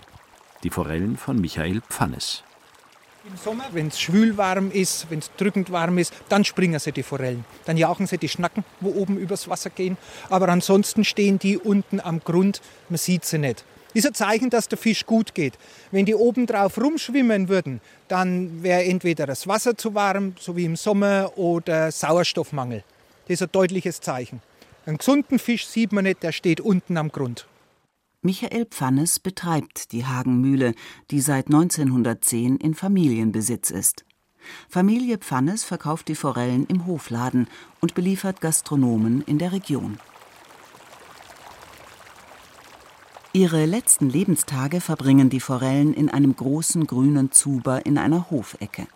Die 0.63 0.69
Forellen 0.69 1.17
von 1.17 1.41
Michael 1.41 1.81
Pfannes. 1.81 2.41
Im 3.27 3.35
Sommer, 3.35 3.65
wenn 3.73 3.87
es 3.87 3.99
schwül 3.99 4.37
warm 4.37 4.71
ist, 4.71 5.07
wenn 5.09 5.19
es 5.19 5.31
drückend 5.35 5.69
warm 5.73 5.97
ist, 5.97 6.13
dann 6.29 6.45
springen 6.45 6.79
sie 6.79 6.93
die 6.93 7.03
Forellen. 7.03 7.43
Dann 7.65 7.75
jauchen 7.75 8.07
sie 8.07 8.17
die 8.17 8.29
Schnacken, 8.29 8.63
wo 8.79 8.91
oben 8.91 9.17
übers 9.17 9.49
Wasser 9.49 9.69
gehen. 9.69 9.97
Aber 10.29 10.47
ansonsten 10.47 11.03
stehen 11.03 11.37
die 11.37 11.57
unten 11.57 11.99
am 11.99 12.21
Grund, 12.21 12.61
man 12.87 12.97
sieht 12.97 13.25
sie 13.25 13.37
nicht. 13.37 13.65
Ist 13.93 14.07
ein 14.07 14.13
Zeichen, 14.13 14.49
dass 14.49 14.69
der 14.69 14.77
Fisch 14.77 15.05
gut 15.05 15.35
geht. 15.35 15.55
Wenn 15.91 16.05
die 16.05 16.15
oben 16.15 16.47
drauf 16.47 16.77
rumschwimmen 16.77 17.49
würden, 17.49 17.81
dann 18.07 18.63
wäre 18.63 18.85
entweder 18.85 19.25
das 19.27 19.45
Wasser 19.45 19.77
zu 19.77 19.93
warm, 19.93 20.35
so 20.39 20.55
wie 20.55 20.63
im 20.63 20.77
Sommer, 20.77 21.37
oder 21.37 21.91
Sauerstoffmangel. 21.91 22.85
Das 23.25 23.35
ist 23.35 23.43
ein 23.43 23.51
deutliches 23.51 24.01
Zeichen. 24.01 24.41
Einen 24.85 24.97
gesunden 24.97 25.39
Fisch 25.39 25.67
sieht 25.67 25.91
man 25.91 26.05
nicht, 26.05 26.23
der 26.23 26.31
steht 26.31 26.59
unten 26.59 26.97
am 26.97 27.11
Grund. 27.11 27.47
Michael 28.23 28.65
Pfannes 28.65 29.19
betreibt 29.19 29.91
die 29.91 30.05
Hagenmühle, 30.05 30.73
die 31.09 31.21
seit 31.21 31.47
1910 31.47 32.57
in 32.57 32.75
Familienbesitz 32.75 33.71
ist. 33.71 34.05
Familie 34.69 35.17
Pfannes 35.17 35.63
verkauft 35.63 36.07
die 36.07 36.15
Forellen 36.15 36.65
im 36.67 36.85
Hofladen 36.85 37.47
und 37.79 37.93
beliefert 37.93 38.41
Gastronomen 38.41 39.21
in 39.21 39.37
der 39.37 39.51
Region. 39.51 39.99
Ihre 43.33 43.65
letzten 43.65 44.09
Lebenstage 44.09 44.81
verbringen 44.81 45.29
die 45.29 45.39
Forellen 45.39 45.93
in 45.93 46.09
einem 46.09 46.35
großen 46.35 46.85
grünen 46.85 47.31
Zuber 47.31 47.85
in 47.85 47.97
einer 47.97 48.29
Hofecke. 48.29 48.87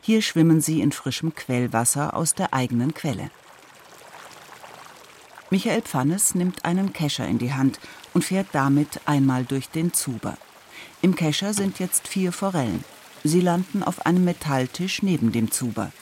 Hier 0.00 0.22
schwimmen 0.22 0.60
sie 0.60 0.80
in 0.80 0.92
frischem 0.92 1.34
Quellwasser 1.34 2.16
aus 2.16 2.34
der 2.34 2.52
eigenen 2.52 2.94
Quelle. 2.94 3.30
Michael 5.50 5.82
Pfannes 5.82 6.34
nimmt 6.34 6.64
einen 6.64 6.92
Kescher 6.92 7.26
in 7.26 7.38
die 7.38 7.54
Hand 7.54 7.78
und 8.14 8.24
fährt 8.24 8.48
damit 8.52 9.00
einmal 9.06 9.44
durch 9.44 9.68
den 9.68 9.92
Zuber. 9.92 10.36
Im 11.02 11.14
Kescher 11.14 11.54
sind 11.54 11.78
jetzt 11.78 12.08
vier 12.08 12.32
Forellen. 12.32 12.84
Sie 13.22 13.40
landen 13.40 13.82
auf 13.82 14.06
einem 14.06 14.24
Metalltisch 14.24 15.02
neben 15.02 15.30
dem 15.30 15.50
Zuber. 15.50 15.92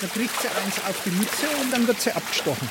Da 0.00 0.06
bricht 0.08 0.40
sie 0.40 0.48
eins 0.48 0.78
auf 0.88 1.02
die 1.04 1.10
Mütze 1.10 1.46
und 1.60 1.72
dann 1.72 1.86
wird 1.86 2.00
sie 2.00 2.12
abgestochen. 2.12 2.68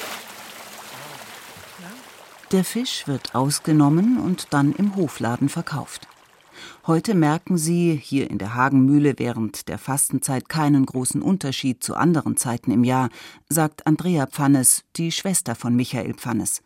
Der 2.52 2.66
Fisch 2.66 3.08
wird 3.08 3.36
ausgenommen 3.36 4.20
und 4.20 4.48
dann 4.50 4.74
im 4.74 4.96
Hofladen 4.96 5.48
verkauft. 5.48 6.08
Heute 6.88 7.16
merken 7.16 7.58
sie 7.58 8.00
hier 8.02 8.30
in 8.30 8.38
der 8.38 8.56
Hagenmühle 8.56 9.16
während 9.18 9.68
der 9.68 9.78
Fastenzeit 9.78 10.50
keinen 10.50 10.86
großen 10.86 11.22
Unterschied 11.22 11.84
zu 11.84 11.96
anderen 11.96 12.38
Zeiten 12.38 12.72
im 12.72 12.84
Jahr, 12.84 13.10
sagt 13.50 13.88
Andrea 13.88 14.28
Pfannes, 14.28 14.84
die 14.96 15.12
Schwester 15.12 15.56
von 15.56 15.76
Michael 15.76 16.14
Pfannes. 16.14 16.62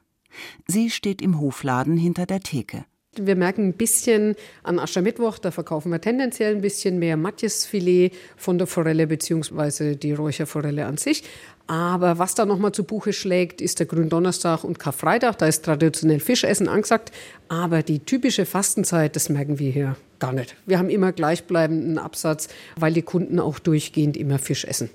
Sie 0.68 0.90
steht 0.90 1.22
im 1.22 1.40
Hofladen 1.40 1.98
hinter 1.98 2.26
der 2.26 2.42
Theke. 2.42 2.86
Wir 3.18 3.36
merken 3.36 3.70
ein 3.70 3.74
bisschen 3.74 4.36
an 4.64 4.78
Aschermittwoch, 4.78 5.38
da 5.38 5.52
verkaufen 5.52 5.92
wir 5.92 6.02
tendenziell 6.02 6.56
ein 6.56 6.62
bisschen 6.62 7.00
mehr 7.00 7.16
Matjesfilet 7.16 8.12
von 8.36 8.58
der 8.58 8.68
Forelle 8.68 9.08
bzw. 9.08 9.96
die 9.96 10.12
Räucherforelle 10.12 10.86
an 10.86 10.98
sich. 10.98 11.24
Aber 11.68 12.20
was 12.20 12.36
da 12.36 12.46
nochmal 12.46 12.72
zu 12.72 12.84
Buche 12.84 13.12
schlägt, 13.12 13.60
ist 13.60 13.80
der 13.80 13.88
Gründonnerstag 13.88 14.64
und 14.64 14.78
Karfreitag. 14.78 15.38
Da 15.38 15.48
ist 15.48 15.66
traditionell 15.66 16.20
Fischessen 16.20 16.68
angesagt. 16.68 17.12
Aber 17.48 17.82
die 17.82 18.00
typische 18.00 18.46
Fastenzeit, 18.46 19.16
das 19.16 19.30
merken 19.30 19.58
wir 19.58 19.72
hier 19.72 19.96
gar 20.20 20.34
nicht. 20.34 20.56
Wir 20.66 20.78
haben 20.78 20.90
immer 20.90 21.12
gleichbleibenden 21.12 21.98
Absatz, 21.98 22.50
weil 22.76 22.94
die 22.94 23.02
Kunden 23.02 23.40
auch 23.40 23.60
durchgehend 23.60 24.16
immer 24.16 24.38
Fisch 24.38 24.66
essen. 24.66 24.90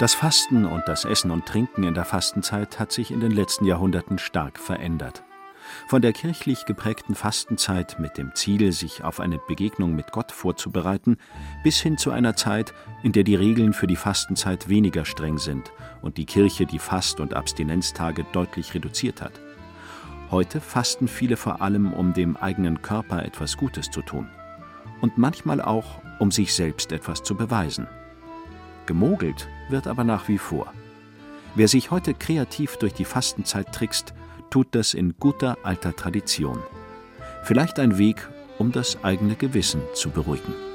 Das 0.00 0.14
Fasten 0.14 0.64
und 0.64 0.84
das 0.86 1.04
Essen 1.04 1.30
und 1.30 1.44
Trinken 1.44 1.82
in 1.82 1.92
der 1.92 2.06
Fastenzeit 2.06 2.80
hat 2.80 2.90
sich 2.90 3.10
in 3.10 3.20
den 3.20 3.32
letzten 3.32 3.66
Jahrhunderten 3.66 4.16
stark 4.16 4.58
verändert. 4.58 5.22
Von 5.88 6.00
der 6.00 6.14
kirchlich 6.14 6.64
geprägten 6.64 7.14
Fastenzeit 7.14 7.98
mit 7.98 8.16
dem 8.16 8.34
Ziel, 8.34 8.72
sich 8.72 9.04
auf 9.04 9.20
eine 9.20 9.36
Begegnung 9.36 9.94
mit 9.94 10.10
Gott 10.10 10.32
vorzubereiten, 10.32 11.18
bis 11.62 11.82
hin 11.82 11.98
zu 11.98 12.12
einer 12.12 12.34
Zeit, 12.34 12.72
in 13.02 13.12
der 13.12 13.24
die 13.24 13.34
Regeln 13.34 13.74
für 13.74 13.86
die 13.86 13.94
Fastenzeit 13.94 14.70
weniger 14.70 15.04
streng 15.04 15.36
sind 15.36 15.70
und 16.00 16.16
die 16.16 16.24
Kirche 16.24 16.64
die 16.64 16.78
Fast- 16.78 17.20
und 17.20 17.34
Abstinenztage 17.34 18.24
deutlich 18.32 18.72
reduziert 18.72 19.20
hat. 19.20 19.38
Heute 20.30 20.62
fasten 20.62 21.08
viele 21.08 21.36
vor 21.36 21.60
allem, 21.60 21.92
um 21.92 22.14
dem 22.14 22.38
eigenen 22.38 22.80
Körper 22.80 23.22
etwas 23.22 23.58
Gutes 23.58 23.90
zu 23.90 24.00
tun. 24.00 24.30
Und 25.02 25.18
manchmal 25.18 25.60
auch, 25.60 26.00
um 26.18 26.30
sich 26.30 26.54
selbst 26.54 26.90
etwas 26.90 27.22
zu 27.22 27.34
beweisen. 27.34 27.86
Gemogelt 28.86 29.46
wird 29.70 29.86
aber 29.86 30.04
nach 30.04 30.28
wie 30.28 30.38
vor. 30.38 30.72
Wer 31.54 31.68
sich 31.68 31.90
heute 31.90 32.14
kreativ 32.14 32.76
durch 32.76 32.94
die 32.94 33.04
Fastenzeit 33.04 33.72
trickst, 33.72 34.14
tut 34.50 34.68
das 34.72 34.94
in 34.94 35.14
guter 35.18 35.58
alter 35.62 35.94
Tradition. 35.94 36.58
Vielleicht 37.42 37.78
ein 37.78 37.98
Weg, 37.98 38.28
um 38.58 38.72
das 38.72 39.02
eigene 39.02 39.34
Gewissen 39.34 39.82
zu 39.94 40.10
beruhigen. 40.10 40.69